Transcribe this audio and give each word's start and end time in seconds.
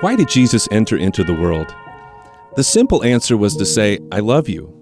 Why 0.00 0.16
did 0.16 0.30
Jesus 0.30 0.66
enter 0.70 0.96
into 0.96 1.22
the 1.24 1.34
world? 1.34 1.74
The 2.56 2.64
simple 2.64 3.04
answer 3.04 3.36
was 3.36 3.54
to 3.56 3.66
say, 3.66 3.98
I 4.10 4.20
love 4.20 4.48
you. 4.48 4.72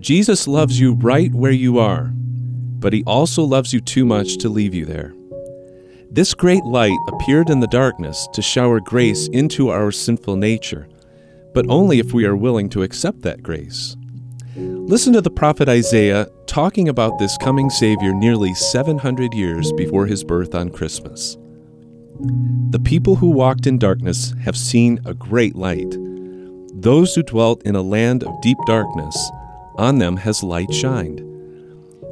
Jesus 0.00 0.46
loves 0.46 0.78
you 0.78 0.92
right 0.96 1.32
where 1.32 1.50
you 1.50 1.78
are, 1.78 2.10
but 2.12 2.92
he 2.92 3.02
also 3.06 3.42
loves 3.42 3.72
you 3.72 3.80
too 3.80 4.04
much 4.04 4.36
to 4.38 4.50
leave 4.50 4.74
you 4.74 4.84
there. 4.84 5.14
This 6.10 6.34
great 6.34 6.62
light 6.64 6.98
appeared 7.08 7.48
in 7.48 7.60
the 7.60 7.66
darkness 7.68 8.28
to 8.34 8.42
shower 8.42 8.80
grace 8.80 9.28
into 9.28 9.70
our 9.70 9.90
sinful 9.90 10.36
nature, 10.36 10.88
but 11.54 11.64
only 11.70 11.98
if 11.98 12.12
we 12.12 12.26
are 12.26 12.36
willing 12.36 12.68
to 12.68 12.82
accept 12.82 13.22
that 13.22 13.42
grace. 13.42 13.96
Listen 14.56 15.14
to 15.14 15.22
the 15.22 15.30
prophet 15.30 15.70
Isaiah 15.70 16.28
talking 16.46 16.90
about 16.90 17.18
this 17.18 17.38
coming 17.38 17.70
Savior 17.70 18.12
nearly 18.12 18.52
700 18.52 19.32
years 19.32 19.72
before 19.72 20.04
his 20.04 20.22
birth 20.22 20.54
on 20.54 20.68
Christmas. 20.68 21.38
The 22.70 22.78
people 22.78 23.16
who 23.16 23.30
walked 23.30 23.66
in 23.66 23.78
darkness 23.78 24.34
have 24.42 24.56
seen 24.56 25.00
a 25.04 25.14
great 25.14 25.56
light. 25.56 25.96
Those 26.72 27.14
who 27.14 27.24
dwelt 27.24 27.62
in 27.64 27.74
a 27.74 27.82
land 27.82 28.22
of 28.22 28.40
deep 28.40 28.58
darkness, 28.66 29.16
on 29.76 29.98
them 29.98 30.16
has 30.18 30.44
light 30.44 30.72
shined. 30.72 31.20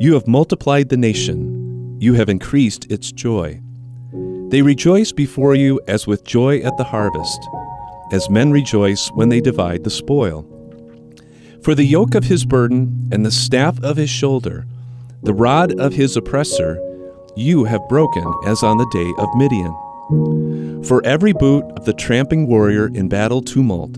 You 0.00 0.14
have 0.14 0.26
multiplied 0.26 0.88
the 0.88 0.96
nation, 0.96 1.98
you 2.00 2.14
have 2.14 2.28
increased 2.28 2.90
its 2.90 3.12
joy. 3.12 3.60
They 4.48 4.62
rejoice 4.62 5.12
before 5.12 5.54
you 5.54 5.80
as 5.86 6.06
with 6.06 6.24
joy 6.24 6.58
at 6.62 6.76
the 6.76 6.84
harvest, 6.84 7.48
as 8.10 8.28
men 8.28 8.50
rejoice 8.50 9.08
when 9.14 9.28
they 9.28 9.40
divide 9.40 9.84
the 9.84 9.90
spoil. 9.90 10.44
For 11.62 11.76
the 11.76 11.84
yoke 11.84 12.16
of 12.16 12.24
his 12.24 12.44
burden 12.44 13.08
and 13.12 13.24
the 13.24 13.30
staff 13.30 13.80
of 13.84 13.96
his 13.96 14.10
shoulder, 14.10 14.66
the 15.22 15.32
rod 15.32 15.78
of 15.78 15.92
his 15.92 16.16
oppressor, 16.16 16.80
you 17.36 17.64
have 17.64 17.88
broken 17.88 18.24
as 18.46 18.64
on 18.64 18.78
the 18.78 18.90
day 18.92 19.12
of 19.18 19.28
Midian. 19.36 19.74
For 20.86 21.04
every 21.04 21.32
boot 21.32 21.64
of 21.76 21.84
the 21.84 21.92
tramping 21.92 22.46
warrior 22.46 22.88
in 22.88 23.08
battle 23.08 23.40
tumult, 23.40 23.96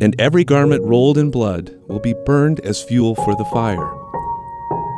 and 0.00 0.20
every 0.20 0.44
garment 0.44 0.82
rolled 0.82 1.18
in 1.18 1.30
blood 1.30 1.78
will 1.86 2.00
be 2.00 2.14
burned 2.26 2.60
as 2.60 2.82
fuel 2.82 3.14
for 3.14 3.36
the 3.36 3.44
fire. 3.52 3.90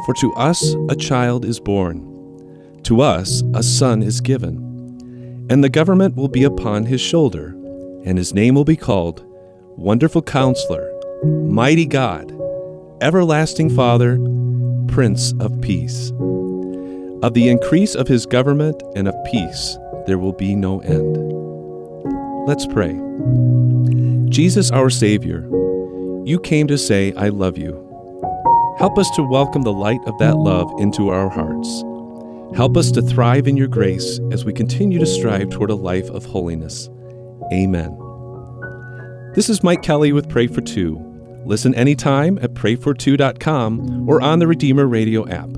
For 0.07 0.15
to 0.21 0.33
us 0.35 0.75
a 0.89 0.97
child 0.97 1.45
is 1.45 1.61
born, 1.61 2.81
to 2.85 3.01
us 3.01 3.43
a 3.55 3.63
son 3.63 4.03
is 4.03 4.21
given, 4.21 5.47
and 5.51 5.63
the 5.63 5.69
government 5.69 6.17
will 6.17 6.29
be 6.29 6.45
upon 6.45 6.87
his 6.87 7.01
shoulder, 7.01 7.49
and 8.05 8.17
his 8.17 8.33
name 8.33 8.55
will 8.55 8.65
be 8.65 8.77
called 8.77 9.25
Wonderful 9.77 10.23
Counselor, 10.23 10.91
Mighty 11.25 11.87
God, 11.87 12.33
Everlasting 13.03 13.69
Father, 13.69 14.19
Prince 14.89 15.33
of 15.41 15.61
Peace. 15.61 16.11
Of 17.23 17.35
the 17.35 17.49
increase 17.49 17.95
of 17.95 18.09
his 18.09 18.25
government 18.27 18.83
and 18.95 19.09
of 19.09 19.15
peace, 19.25 19.77
there 20.07 20.19
will 20.19 20.33
be 20.33 20.55
no 20.55 20.81
end. 20.81 21.17
Let's 22.47 22.67
pray. 22.67 23.01
Jesus, 24.29 24.71
our 24.71 24.91
Savior, 24.91 25.49
you 26.25 26.41
came 26.41 26.67
to 26.67 26.77
say, 26.77 27.13
I 27.15 27.29
love 27.29 27.57
you. 27.57 27.81
Help 28.79 28.99
us 28.99 29.11
to 29.13 29.23
welcome 29.23 29.63
the 29.63 29.73
light 29.73 30.01
of 30.07 30.19
that 30.19 30.37
love 30.37 30.73
into 30.79 31.09
our 31.09 31.29
hearts. 31.29 31.85
Help 32.57 32.77
us 32.77 32.91
to 32.93 33.03
thrive 33.03 33.47
in 33.47 33.57
your 33.57 33.69
grace 33.69 34.21
as 34.31 34.45
we 34.45 34.53
continue 34.53 34.99
to 34.99 35.07
strive 35.07 35.51
toward 35.51 35.71
a 35.71 35.75
life 35.75 36.09
of 36.11 36.25
holiness. 36.25 36.89
Amen. 37.53 37.97
This 39.35 39.49
is 39.49 39.63
Mike 39.63 39.83
Kelly 39.83 40.13
with 40.13 40.29
Pray 40.29 40.47
for 40.47 40.61
Two. 40.61 40.99
Listen 41.45 41.75
anytime 41.75 42.39
at 42.39 42.55
prayfor2.com 42.55 44.09
or 44.09 44.21
on 44.21 44.39
the 44.39 44.47
Redeemer 44.47 44.87
Radio 44.87 45.29
app. 45.29 45.51